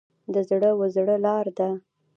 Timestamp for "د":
0.33-0.35